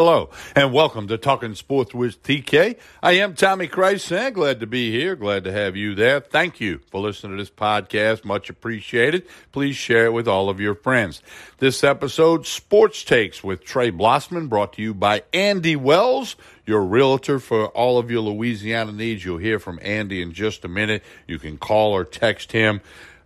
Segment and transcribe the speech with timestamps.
[0.00, 2.78] Hello, and welcome to Talking Sports with TK.
[3.02, 4.32] I am Tommy Krysan.
[4.32, 5.16] Glad to be here.
[5.16, 6.20] Glad to have you there.
[6.20, 8.24] Thank you for listening to this podcast.
[8.24, 9.26] Much appreciated.
[9.50, 11.20] Please share it with all of your friends.
[11.58, 17.40] This episode, Sports Takes with Trey Blossman, brought to you by Andy Wells, your realtor
[17.40, 19.24] for all of your Louisiana needs.
[19.24, 21.02] You'll hear from Andy in just a minute.
[21.26, 22.82] You can call or text him.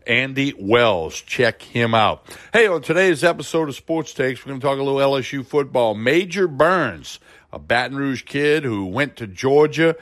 [0.06, 1.20] Andy Wells.
[1.20, 2.24] Check him out.
[2.52, 5.94] Hey, on today's episode of Sports Takes, we're going to talk a little LSU football.
[5.94, 7.18] Major Burns,
[7.52, 9.96] a Baton Rouge kid who went to Georgia,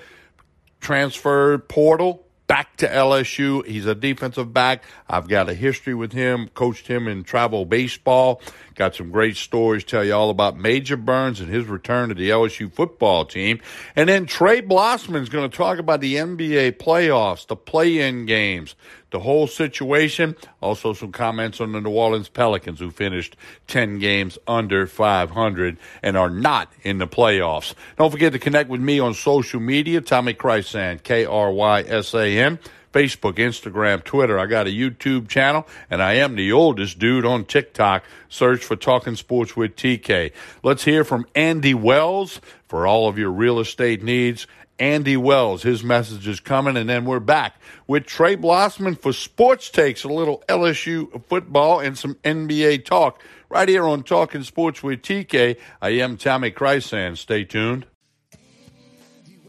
[0.81, 3.65] transferred portal, back to LSU.
[3.65, 4.83] He's a defensive back.
[5.09, 8.43] I've got a history with him, coached him in travel baseball.
[8.75, 12.31] Got some great stories tell you all about Major Burns and his return to the
[12.31, 13.61] LSU football team.
[13.95, 18.75] And then Trey Blossman is going to talk about the NBA playoffs, the play-in games,
[19.11, 20.37] the whole situation.
[20.61, 23.37] Also some comments on the New Orleans Pelicans who finished
[23.67, 27.75] 10 games under 500 and are not in the playoffs.
[27.97, 32.59] Don't forget to connect with me on social media, Tommy Krysan, K-R-Y-S-A-N.
[32.93, 34.37] Facebook, Instagram, Twitter.
[34.39, 38.03] I got a YouTube channel, and I am the oldest dude on TikTok.
[38.29, 40.33] Search for Talking Sports with TK.
[40.65, 44.47] Let's hear from Andy Wells for all of your real estate needs.
[44.81, 49.69] Andy Wells, his message is coming, and then we're back with Trey Blossman for Sports
[49.69, 55.03] Takes, a little LSU football and some NBA talk right here on Talking Sports with
[55.03, 55.59] TK.
[55.83, 57.19] I am Tommy Krysan.
[57.19, 57.85] Stay tuned.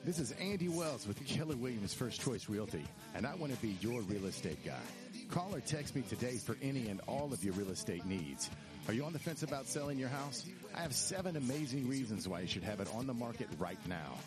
[0.04, 2.84] This is Andy Wells with Keller Williams First Choice Realty,
[3.16, 4.82] and I want to be your real estate guy.
[5.30, 8.50] Call or text me today for any and all of your real estate needs.
[8.90, 10.46] Are you on the fence about selling your house?
[10.76, 14.18] I have seven amazing reasons why you should have it on the market right now.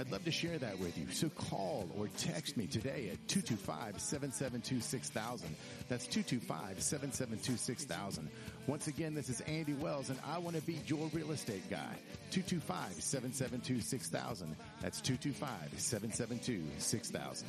[0.00, 1.04] I'd love to share that with you.
[1.12, 5.42] So call or text me today at 225-772-6000.
[5.90, 8.20] That's 225-772-6000.
[8.66, 11.98] Once again, this is Andy Wells and I want to be your real estate guy.
[12.32, 14.46] 225-772-6000.
[14.80, 17.42] That's 225-772-6000.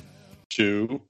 [0.50, 1.00] Two.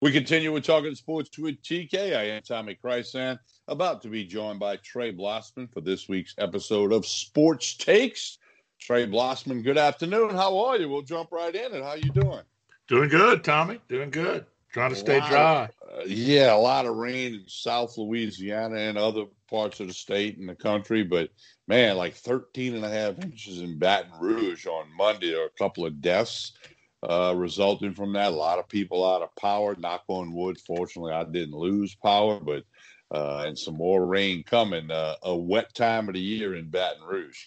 [0.00, 2.16] We continue with talking sports with TK.
[2.16, 6.92] I am Tommy Krysan, about to be joined by Trey Blossman for this week's episode
[6.92, 8.38] of Sports Takes.
[8.80, 10.30] Trey Blossman, good afternoon.
[10.30, 10.88] How are you?
[10.88, 11.74] We'll jump right in.
[11.74, 12.40] And how are you doing?
[12.88, 13.78] Doing good, Tommy.
[13.88, 14.46] Doing good.
[14.72, 15.64] Trying to stay dry.
[15.64, 19.92] Of, uh, yeah, a lot of rain in South Louisiana and other parts of the
[19.92, 21.30] state and the country, but
[21.68, 25.34] man, like 13 and a half inches in Baton Rouge on Monday.
[25.34, 26.52] Are a couple of deaths
[27.02, 28.32] uh, resulting from that.
[28.32, 29.76] A lot of people out of power.
[29.78, 30.58] Knock on wood.
[30.58, 32.64] Fortunately, I didn't lose power, but
[33.12, 34.90] uh, and some more rain coming.
[34.90, 37.44] Uh, a wet time of the year in Baton Rouge.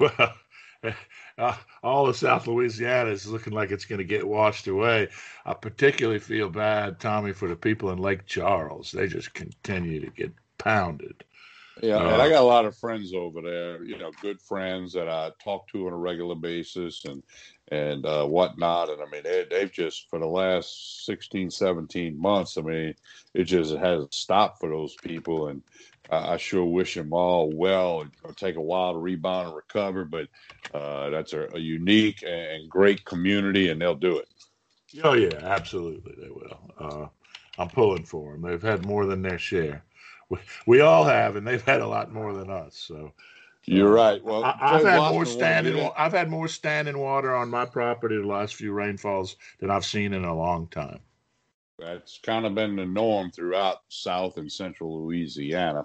[0.82, 0.92] Well,
[1.36, 5.08] uh, all of South Louisiana is looking like it's going to get washed away.
[5.44, 8.90] I particularly feel bad, Tommy, for the people in Lake Charles.
[8.90, 11.22] They just continue to get pounded.
[11.82, 13.82] Yeah, uh, and I got a lot of friends over there.
[13.82, 17.22] You know, good friends that I talk to on a regular basis, and
[17.68, 18.90] and uh, whatnot.
[18.90, 22.58] And I mean, they, they've just for the last 16, 17 months.
[22.58, 22.94] I mean,
[23.34, 25.62] it just hasn't stopped for those people, and
[26.10, 28.04] I sure wish them all well.
[28.24, 30.28] It'll take a while to rebound and recover, but
[30.74, 34.28] uh, that's a, a, unique and great community, and they'll do it.
[35.04, 36.72] Oh yeah, absolutely, they will.
[36.78, 37.06] Uh,
[37.58, 38.42] I'm pulling for them.
[38.42, 39.84] They've had more than their share.
[40.28, 42.76] We, we all have, and they've had a lot more than us.
[42.76, 43.12] So
[43.64, 44.22] you're right.
[44.24, 45.90] Well, I, have had more standing.
[45.96, 50.12] I've had more standing water on my property the last few rainfalls than I've seen
[50.12, 51.00] in a long time.
[51.80, 55.84] That's kind of been the norm throughout South and Central Louisiana.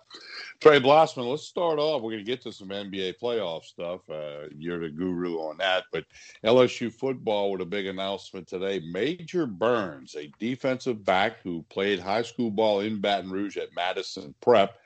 [0.59, 2.01] Trey Blossman, let's start off.
[2.01, 4.01] We're going to get to some NBA playoff stuff.
[4.09, 5.85] Uh, you're the guru on that.
[5.91, 6.05] But
[6.44, 8.81] LSU football with a big announcement today.
[8.91, 14.35] Major Burns, a defensive back who played high school ball in Baton Rouge at Madison
[14.41, 14.78] Prep,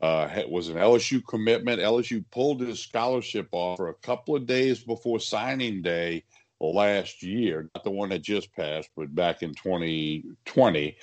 [0.00, 1.80] uh, was an LSU commitment.
[1.80, 6.24] LSU pulled his scholarship offer a couple of days before signing day
[6.60, 10.96] last year, not the one that just passed, but back in 2020.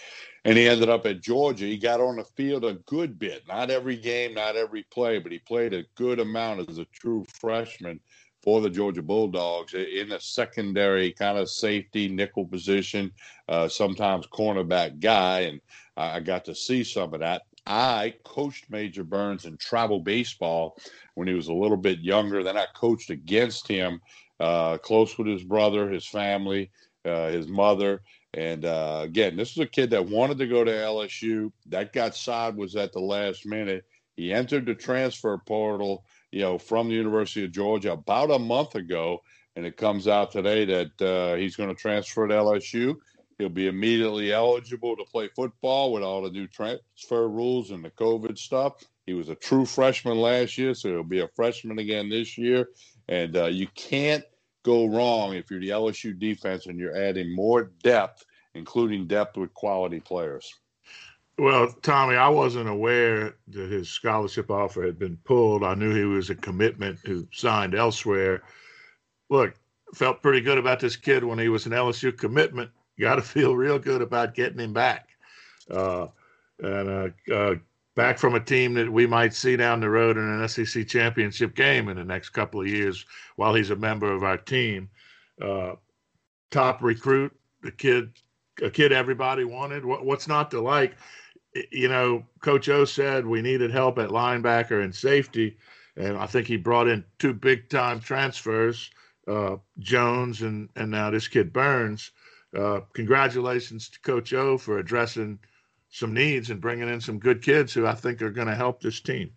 [0.43, 1.65] And he ended up at Georgia.
[1.65, 5.31] He got on the field a good bit, not every game, not every play, but
[5.31, 7.99] he played a good amount as a true freshman
[8.41, 13.11] for the Georgia Bulldogs in a secondary kind of safety nickel position,
[13.47, 15.41] uh, sometimes cornerback guy.
[15.41, 15.61] And
[15.95, 17.43] I got to see some of that.
[17.67, 20.77] I coached Major Burns in travel baseball
[21.13, 22.41] when he was a little bit younger.
[22.41, 24.01] Then I coached against him
[24.41, 26.71] uh, close with his brother, his family,
[27.05, 28.01] uh, his mother.
[28.33, 31.51] And uh, again, this is a kid that wanted to go to LSU.
[31.67, 33.85] That got sideways at the last minute.
[34.15, 38.75] He entered the transfer portal, you know, from the University of Georgia about a month
[38.75, 39.21] ago,
[39.55, 42.95] and it comes out today that uh, he's going to transfer to LSU.
[43.37, 47.89] He'll be immediately eligible to play football with all the new transfer rules and the
[47.91, 48.73] COVID stuff.
[49.05, 52.69] He was a true freshman last year, so he'll be a freshman again this year.
[53.07, 54.23] And uh, you can't
[54.63, 59.53] go wrong if you're the LSU defense and you're adding more depth, including depth with
[59.53, 60.53] quality players.
[61.37, 65.63] Well, Tommy, I wasn't aware that his scholarship offer had been pulled.
[65.63, 68.43] I knew he was a commitment who signed elsewhere.
[69.29, 69.55] Look,
[69.95, 72.69] felt pretty good about this kid when he was an LSU commitment.
[72.99, 75.09] Got to feel real good about getting him back.
[75.69, 76.07] Uh,
[76.59, 77.55] and uh, uh,
[77.95, 81.55] back from a team that we might see down the road in an SEC championship
[81.55, 83.05] game in the next couple of years
[83.35, 84.89] while he's a member of our team.
[85.41, 85.73] Uh,
[86.51, 88.11] top recruit, the kid,
[88.61, 89.83] a kid everybody wanted.
[89.83, 90.95] What, what's not to like?
[91.71, 95.57] You know, Coach O said we needed help at linebacker and safety,
[95.97, 98.89] and I think he brought in two big time transfers,
[99.27, 102.11] uh, Jones and and now this kid Burns.
[102.57, 105.39] Uh, congratulations to Coach O for addressing
[105.91, 108.81] some needs and bringing in some good kids who I think are going to help
[108.81, 109.31] this team.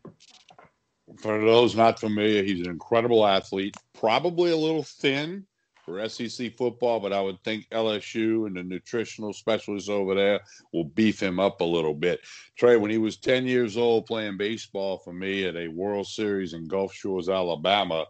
[1.19, 5.47] For those not familiar, he's an incredible athlete, probably a little thin
[5.85, 10.41] for SEC football, but I would think LSU and the nutritional specialists over there
[10.73, 12.21] will beef him up a little bit.
[12.57, 16.55] Trey, when he was 10 years old playing baseball for me at a World Series
[16.55, 18.07] in Gulf Shores, Alabama,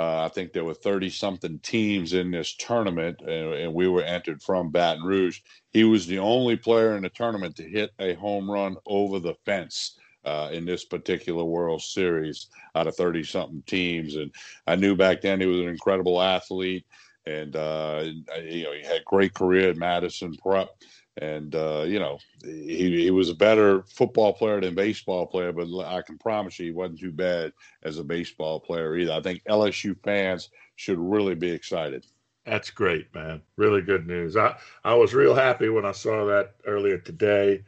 [0.00, 4.02] uh, I think there were 30 something teams in this tournament, and, and, we were
[4.02, 5.40] entered from Baton Rouge.
[5.72, 9.34] He was the only player in the tournament to hit a home run over the
[9.44, 9.98] fence.
[10.22, 14.16] Uh, in this particular World Series, out of 30 something teams.
[14.16, 14.30] And
[14.66, 16.84] I knew back then he was an incredible athlete.
[17.24, 18.04] And, uh,
[18.44, 20.68] you know, he had a great career at Madison Prep
[21.16, 25.66] and uh, you know he, he was a better football player than baseball player but
[25.84, 27.52] i can promise you he wasn't too bad
[27.82, 29.12] as a baseball player either.
[29.12, 32.06] I think lsu fans should really be excited.
[32.46, 33.42] That's great man.
[33.56, 34.36] Really good news.
[34.36, 37.64] I, I was real happy when i saw that earlier today.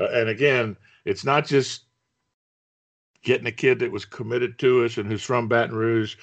[0.00, 1.84] Uh, and again it's not just
[3.22, 6.16] getting a kid that was committed to us and who's from baton rouge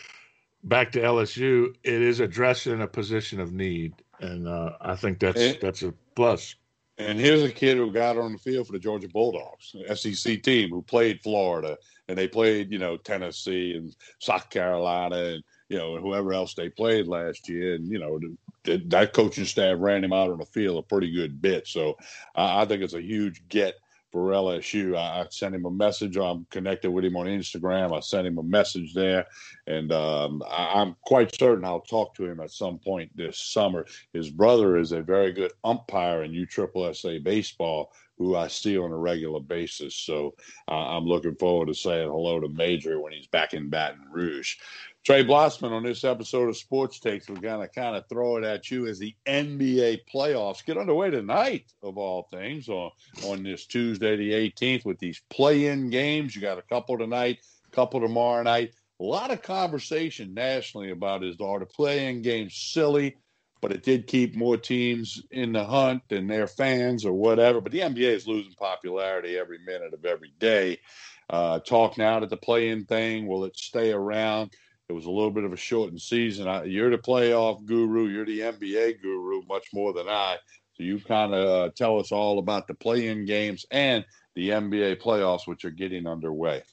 [0.63, 3.93] back to lsu it is addressing a position of need.
[4.21, 6.55] And uh, i think that's it, that's a plus
[6.97, 10.69] and here's a kid who got on the field for the Georgia Bulldogs, SEC team,
[10.69, 11.77] who played Florida,
[12.07, 16.69] and they played, you know, Tennessee and South Carolina, and you know, whoever else they
[16.69, 18.19] played last year, and you know,
[18.65, 21.67] that coaching staff ran him out on the field a pretty good bit.
[21.67, 21.97] So
[22.35, 23.75] I think it's a huge get
[24.11, 24.95] for LSU.
[24.95, 26.17] I, I, sent him a message.
[26.17, 27.95] I'm connected with him on Instagram.
[27.95, 29.25] I sent him a message there,
[29.67, 33.85] and um, I, am quite certain I'll talk to him at some point this summer.
[34.13, 38.97] His brother is a very good umpire in USSSA baseball, who I see on a
[38.97, 39.95] regular basis.
[39.95, 40.35] So
[40.67, 44.57] uh, I'm looking forward to saying hello to Major when he's back in Baton Rouge.
[45.03, 47.27] Trey Blossman on this episode of Sports Takes.
[47.27, 51.09] We're going to kind of throw it at you as the NBA playoffs get underway
[51.09, 52.91] tonight, of all things, on,
[53.25, 56.35] on this Tuesday, the 18th, with these play in games.
[56.35, 58.73] You got a couple tonight, a couple tomorrow night.
[58.99, 63.17] A lot of conversation nationally about is are the play in games silly?
[63.59, 67.59] But it did keep more teams in the hunt and their fans or whatever.
[67.59, 70.79] But the NBA is losing popularity every minute of every day.
[71.27, 74.51] Uh, talk now that the play in thing, will it stay around?
[74.91, 76.49] It was a little bit of a shortened season.
[76.49, 78.07] I, you're the playoff guru.
[78.07, 80.35] You're the NBA guru much more than I.
[80.73, 84.03] So you kind of uh, tell us all about the play-in games and
[84.35, 86.63] the NBA playoffs, which are getting underway.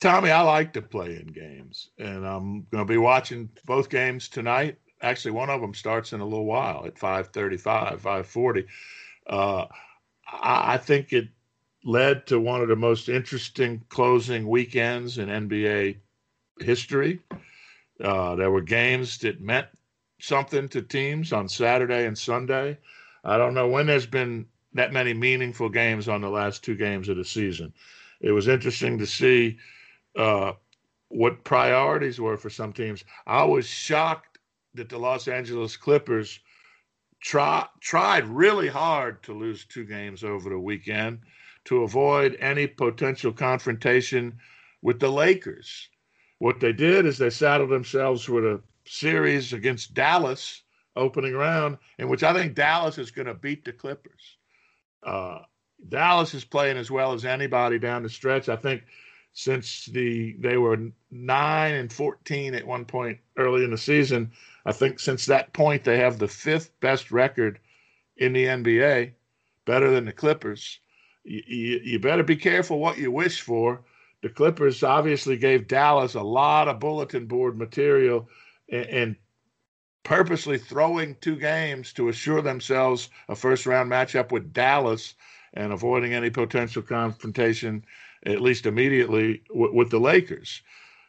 [0.00, 4.78] Tommy, I like the play-in games, and I'm going to be watching both games tonight.
[5.00, 8.66] Actually, one of them starts in a little while at 5:35, 5:40.
[9.28, 9.66] Uh,
[10.26, 11.28] I, I think it
[11.84, 15.98] led to one of the most interesting closing weekends in NBA
[16.62, 17.20] history.
[18.00, 19.66] Uh, there were games that meant
[20.20, 22.78] something to teams on Saturday and Sunday.
[23.24, 27.08] I don't know when there's been that many meaningful games on the last two games
[27.08, 27.72] of the season.
[28.20, 29.58] It was interesting to see
[30.16, 30.52] uh,
[31.08, 33.04] what priorities were for some teams.
[33.26, 34.38] I was shocked
[34.74, 36.40] that the Los Angeles Clippers
[37.20, 41.20] try, tried really hard to lose two games over the weekend
[41.64, 44.38] to avoid any potential confrontation
[44.80, 45.88] with the Lakers.
[46.42, 50.62] What they did is they saddled themselves with a series against Dallas
[50.96, 54.38] opening round, in which I think Dallas is going to beat the Clippers.
[55.04, 55.42] Uh,
[55.88, 58.48] Dallas is playing as well as anybody down the stretch.
[58.48, 58.82] I think
[59.32, 64.32] since the they were nine and fourteen at one point early in the season.
[64.66, 67.60] I think since that point they have the fifth best record
[68.16, 69.12] in the NBA,
[69.64, 70.80] better than the Clippers.
[71.22, 73.84] You, you, you better be careful what you wish for
[74.22, 78.28] the Clippers obviously gave Dallas a lot of bulletin board material
[78.70, 79.16] and,
[80.04, 85.14] purposely throwing two games to assure themselves a first round matchup with Dallas
[85.54, 87.84] and avoiding any potential confrontation,
[88.26, 90.62] at least immediately, with the Lakers.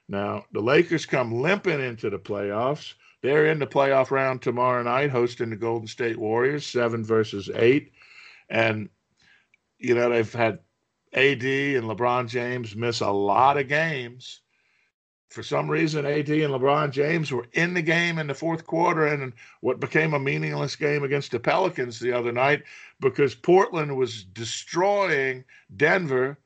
[0.07, 2.93] Now, the Lakers come limping into the playoffs.
[3.23, 7.93] They're in the playoff round tomorrow night, hosting the Golden State Warriors, seven versus eight.
[8.49, 8.89] And,
[9.79, 10.59] you know, they've had
[11.13, 14.41] AD and LeBron James miss a lot of games.
[15.29, 19.07] For some reason, AD and LeBron James were in the game in the fourth quarter
[19.07, 22.63] and what became a meaningless game against the Pelicans the other night
[22.99, 25.43] because Portland was destroying
[25.75, 26.37] Denver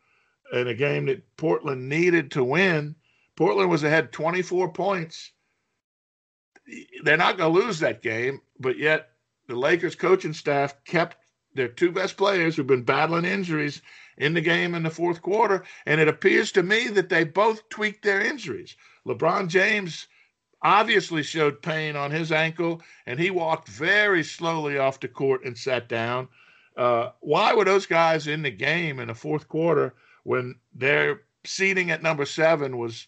[0.53, 2.95] in a game that Portland needed to win.
[3.35, 5.31] Portland was ahead 24 points.
[7.03, 9.09] They're not going to lose that game, but yet
[9.47, 11.17] the Lakers coaching staff kept
[11.53, 13.81] their two best players who've been battling injuries
[14.17, 15.63] in the game in the fourth quarter.
[15.85, 18.75] And it appears to me that they both tweaked their injuries.
[19.05, 20.07] LeBron James
[20.61, 25.57] obviously showed pain on his ankle, and he walked very slowly off the court and
[25.57, 26.27] sat down.
[26.75, 29.93] Uh, why were those guys in the game in the fourth quarter
[30.23, 33.07] when their seating at number seven was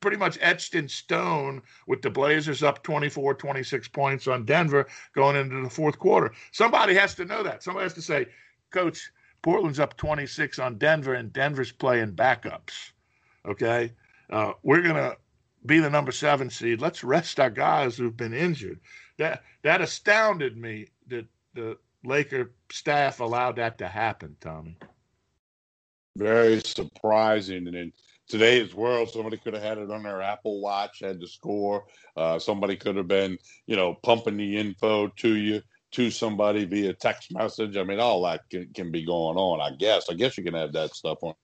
[0.00, 5.36] pretty much etched in stone with the Blazers up 24, 26 points on Denver going
[5.36, 6.32] into the fourth quarter.
[6.50, 7.62] Somebody has to know that.
[7.62, 8.26] Somebody has to say,
[8.72, 9.10] Coach,
[9.42, 12.92] Portland's up 26 on Denver, and Denver's playing backups.
[13.46, 13.92] Okay.
[14.30, 15.16] Uh, we're going to
[15.66, 16.80] be the number seven seed.
[16.80, 18.80] Let's rest our guys who've been injured.
[19.18, 24.76] That that astounded me that the Laker staff allowed that to happen, Tommy.
[26.16, 27.66] Very surprising.
[27.66, 27.92] And in
[28.28, 31.84] today's world, somebody could have had it on their Apple Watch, had to score.
[32.16, 36.92] Uh, somebody could have been, you know, pumping the info to you to somebody via
[36.92, 37.76] text message.
[37.76, 39.60] I mean, all that can, can be going on.
[39.60, 40.08] I guess.
[40.10, 41.34] I guess you can have that stuff on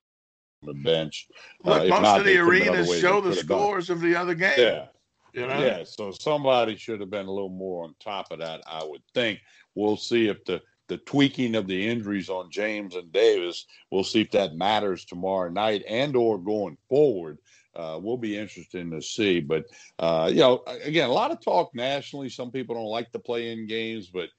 [0.62, 1.28] the bench.
[1.64, 4.54] Look, uh, most not, of the arenas show the scores of the other game.
[4.56, 4.86] Yeah.
[5.32, 5.60] You know?
[5.60, 5.84] Yeah.
[5.84, 9.38] So somebody should have been a little more on top of that, I would think.
[9.74, 14.22] We'll see if the the tweaking of the injuries on James and Davis, we'll see
[14.22, 17.38] if that matters tomorrow night and or going forward.
[17.78, 19.38] Uh, will be interesting to see.
[19.38, 19.66] But
[20.00, 22.28] uh, you know, again, a lot of talk nationally.
[22.28, 24.30] Some people don't like to play in games, but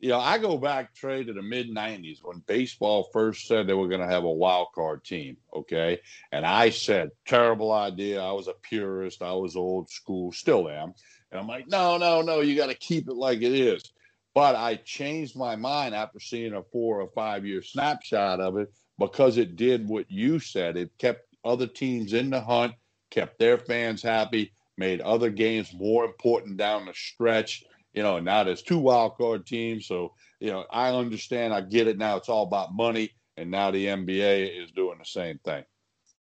[0.00, 3.74] you know, I go back, Trey, to the mid 90s when baseball first said they
[3.74, 5.36] were going to have a wild card team.
[5.54, 6.00] Okay.
[6.30, 8.20] And I said, terrible idea.
[8.20, 9.22] I was a purist.
[9.22, 10.92] I was old school, still am.
[11.30, 13.92] And I'm like, no, no, no, you got to keep it like it is.
[14.34, 18.72] But I changed my mind after seeing a four or five year snapshot of it
[18.98, 20.76] because it did what you said.
[20.76, 22.74] It kept other teams in the hunt,
[23.10, 27.64] kept their fans happy, made other games more important down the stretch
[27.98, 29.86] you know, now there's two wild card teams.
[29.86, 32.16] So, you know, I understand, I get it now.
[32.16, 33.10] It's all about money.
[33.36, 35.64] And now the NBA is doing the same thing.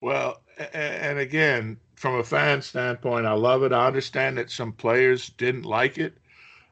[0.00, 3.72] Well, and again, from a fan standpoint, I love it.
[3.72, 6.18] I understand that some players didn't like it.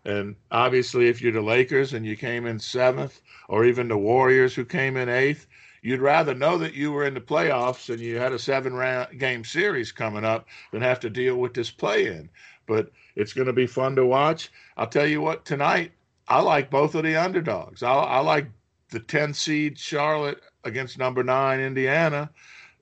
[0.05, 4.55] And obviously, if you're the Lakers and you came in seventh, or even the Warriors
[4.55, 5.47] who came in eighth,
[5.83, 9.19] you'd rather know that you were in the playoffs and you had a seven round
[9.19, 12.31] game series coming up than have to deal with this play in.
[12.67, 14.51] But it's going to be fun to watch.
[14.77, 15.93] I'll tell you what, tonight,
[16.29, 17.83] I like both of the underdogs.
[17.83, 18.47] I, I like
[18.91, 22.31] the 10 seed Charlotte against number nine Indiana.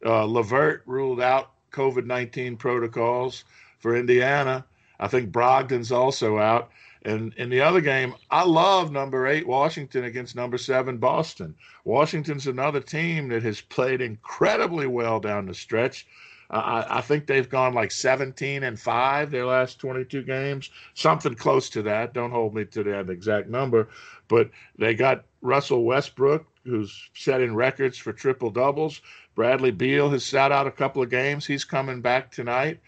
[0.04, 3.44] Uh, LeVert ruled out COVID 19 protocols
[3.78, 4.64] for Indiana.
[4.98, 6.70] I think Brogdon's also out.
[7.02, 11.54] And in the other game, I love number eight Washington against number seven Boston.
[11.84, 16.06] Washington's another team that has played incredibly well down the stretch.
[16.50, 21.70] I, I think they've gone like 17 and five their last 22 games, something close
[21.70, 22.12] to that.
[22.12, 23.88] Don't hold me to that exact number,
[24.28, 29.00] but they got Russell Westbrook, who's setting records for triple doubles.
[29.34, 31.46] Bradley Beal has sat out a couple of games.
[31.46, 32.80] He's coming back tonight.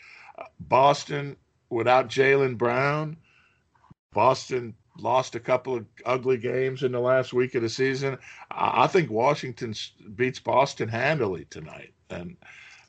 [0.61, 1.37] Boston
[1.71, 3.17] without Jaylen Brown.
[4.13, 8.19] Boston lost a couple of ugly games in the last week of the season.
[8.51, 9.75] I think Washington
[10.15, 12.37] beats Boston handily tonight, and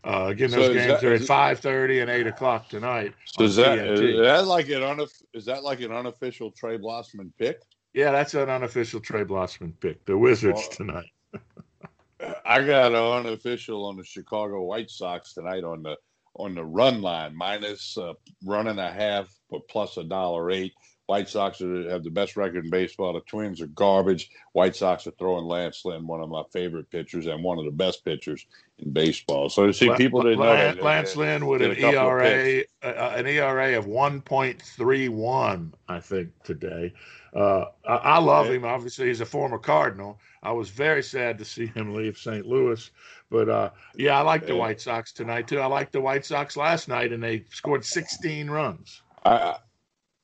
[0.04, 3.14] uh, again, those so games that, are at five thirty and eight o'clock tonight.
[3.26, 7.32] So is that, is that like an unof- is that like an unofficial Trey Blossman
[7.40, 7.62] pick?
[7.94, 10.04] Yeah, that's an unofficial Trey Blossman pick.
[10.06, 11.12] The Wizards well, tonight.
[12.46, 15.96] I got an unofficial on the Chicago White Sox tonight on the
[16.36, 18.14] on the run line minus uh,
[18.44, 20.74] run and a half, but plus a dollar eight.
[21.08, 23.14] White Sox are, have the best record in baseball.
[23.14, 24.30] The Twins are garbage.
[24.54, 27.72] White Sox are throwing Lance Lynn, one of my favorite pitchers and one of the
[27.72, 28.46] best pitchers
[28.80, 29.50] in baseball.
[29.50, 33.78] So to see people didn't know that, Lance Lynn with an ERA, uh, an ERA
[33.78, 36.94] of one point three one, I think today.
[37.36, 38.64] Uh, I, I, love him.
[38.64, 40.20] Obviously, he's a former Cardinal.
[40.44, 42.46] I was very sad to see him leave St.
[42.46, 42.92] Louis,
[43.32, 45.60] but uh, yeah, I like the White Sox tonight too.
[45.60, 49.02] I like the White Sox last night, and they scored 16 runs.
[49.26, 49.58] I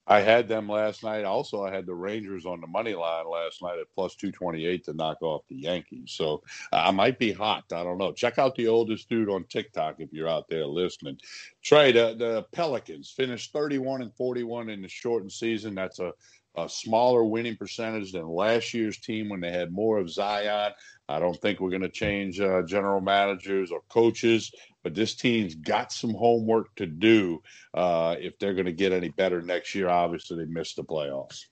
[0.09, 1.23] I had them last night.
[1.23, 4.93] Also, I had the Rangers on the money line last night at plus 228 to
[4.93, 6.13] knock off the Yankees.
[6.17, 6.41] So
[6.73, 7.65] I might be hot.
[7.71, 8.11] I don't know.
[8.11, 11.19] Check out the oldest dude on TikTok if you're out there listening.
[11.63, 15.75] Trey, the, the Pelicans finished 31 and 41 in the shortened season.
[15.75, 16.11] That's a
[16.55, 20.73] a smaller winning percentage than last year's team when they had more of Zion.
[21.09, 24.51] I don't think we're going to change uh, general managers or coaches,
[24.83, 27.41] but this team's got some homework to do
[27.73, 29.89] uh, if they're going to get any better next year.
[29.89, 31.45] Obviously, they missed the playoffs.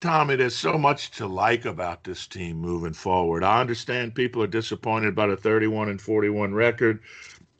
[0.00, 3.44] Tommy, there's so much to like about this team moving forward.
[3.44, 7.00] I understand people are disappointed about a 31 and 41 record.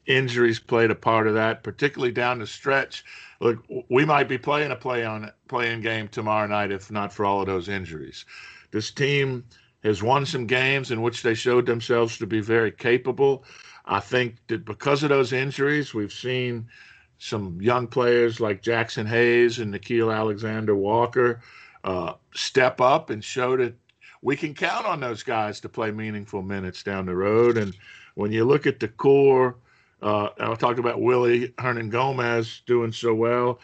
[0.06, 3.04] Injuries played a part of that, particularly down the stretch.
[3.40, 7.26] Look, we might be playing a play on playing game tomorrow night if not for
[7.26, 8.24] all of those injuries.
[8.70, 9.44] This team
[9.86, 13.44] has won some games in which they showed themselves to be very capable.
[13.84, 16.68] I think that because of those injuries, we've seen
[17.18, 21.40] some young players like Jaxson Hayes and Nickeil Alexander Walker
[21.84, 23.74] uh, step up and show that
[24.22, 27.56] we can count on those guys to play meaningful minutes down the road.
[27.56, 27.76] And
[28.14, 29.56] when you look at the core,
[30.02, 33.60] uh, I talked about Willy Hernangomez doing so well.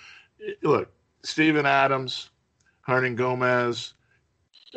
[0.62, 0.90] Look,
[1.24, 2.30] Steven Adams,
[2.86, 3.92] Hernangomez,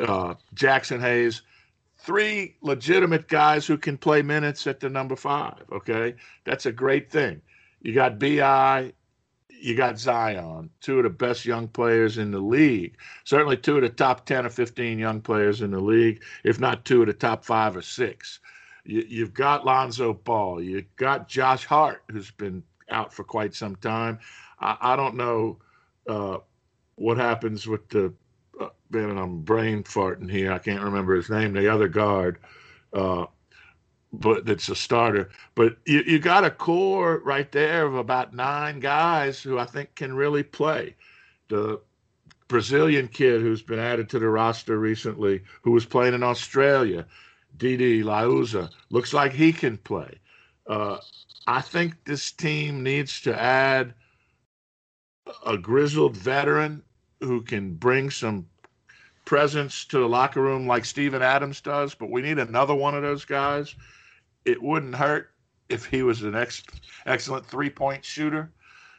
[0.00, 1.42] uh, Jaxson Hayes,
[1.98, 5.62] three legitimate guys who can play minutes at the number five.
[5.72, 7.40] Okay, that's a great thing.
[7.82, 8.92] You got Bi,
[9.48, 12.96] you got Zion, two of the best young players in the league.
[13.24, 16.84] Certainly, two of the top ten or fifteen young players in the league, if not
[16.84, 18.40] two of the top five or six.
[18.84, 20.62] You, have got Lonzo Ball.
[20.62, 24.20] You've got Josh Hart, who's been out for quite some time.
[24.60, 25.58] I, I don't know
[26.06, 26.38] uh,
[26.94, 28.14] what happens with the
[28.90, 30.52] man, I'm brain farting here.
[30.52, 31.52] I can't remember his name.
[31.52, 32.38] The other guard,
[32.92, 33.26] uh,
[34.12, 35.30] but that's a starter.
[35.54, 39.94] But you, you got a core right there of about nine guys who I think
[39.94, 40.94] can really play.
[41.48, 41.80] The
[42.48, 47.06] Brazilian kid who's been added to the roster recently, who was playing in Australia,
[47.56, 50.18] Didi Louzada, looks like he can play.
[50.66, 50.98] Uh,
[51.46, 53.94] I think this team needs to add
[55.44, 56.82] a grizzled veteran
[57.20, 58.46] who can bring some
[59.24, 63.02] presence to the locker room like Steven Adams does, but we need another one of
[63.02, 63.74] those guys.
[64.44, 65.30] It wouldn't hurt
[65.68, 66.62] if he was an ex-
[67.04, 68.50] excellent three point shooter.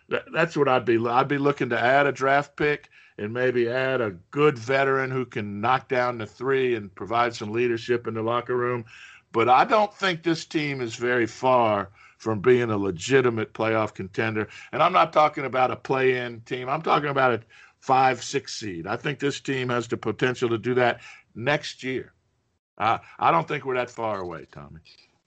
[0.10, 1.06] That, that's what I'd be.
[1.08, 5.26] I'd be looking to add a draft pick and maybe add a good veteran who
[5.26, 8.86] can knock down the three and provide some leadership in the locker room.
[9.32, 14.48] But I don't think this team is very far from being a legitimate playoff contender.
[14.72, 17.42] And I'm not talking about a play in team, I'm talking about a
[17.80, 18.88] five, six seed.
[18.88, 21.02] I think this team has the potential to do that
[21.36, 22.14] next year.
[22.78, 24.82] Uh, I don't think we're that far away, Tommy.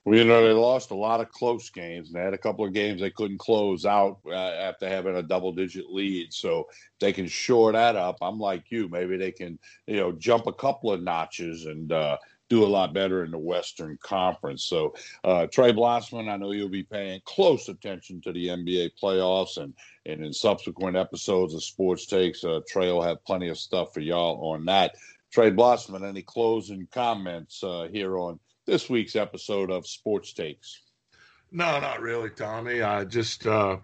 [0.05, 2.65] Well, you know, they lost a lot of close games, and they had a couple
[2.65, 6.33] of games they couldn't close out uh, after having a double digit lead.
[6.33, 6.69] So
[7.01, 8.17] they can shore that up.
[8.23, 8.89] I'm like you.
[8.89, 12.17] Maybe they can, you know, jump a couple of notches and uh,
[12.51, 14.65] do a lot better in the Western Conference.
[14.65, 19.57] So, uh, Trey Blossman, I know you'll be paying close attention to the NBA playoffs,
[19.57, 19.73] and
[20.05, 24.01] and in subsequent episodes of Sports Takes, uh, Trey will have plenty of stuff for
[24.01, 24.97] y'all on that.
[25.31, 30.81] Trey Blossman, any closing comments uh, here on this week's episode of Sports Takes?
[31.53, 32.83] No, not really, Tommy.
[32.83, 33.77] I just uh,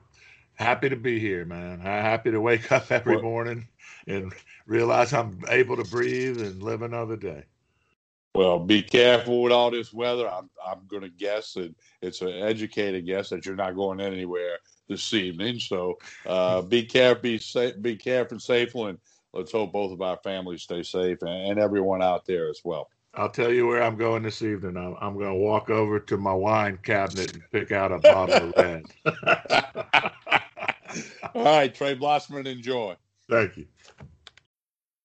[0.55, 1.81] happy to be here, man.
[1.81, 3.69] I'm happy to wake up every morning
[4.09, 4.33] and
[4.67, 7.45] realize I'm able to breathe and live another day.
[8.37, 10.29] Well, be careful with all this weather.
[10.29, 14.59] I'm I'm going to guess that it's an educated guess that you're not going anywhere
[14.89, 15.59] this evening.
[15.59, 18.99] So uh, be careful, be safe, be careful and safe, and
[19.33, 22.91] let's hope both of our families stay safe and, and everyone out there as well.
[23.15, 24.77] I'll tell you where I'm going this evening.
[24.77, 28.51] I'm, I'm going to walk over to my wine cabinet and pick out a bottle
[28.51, 28.85] of red.
[31.35, 32.97] All right, Trey Blossman, enjoy.
[33.31, 33.67] Thank you.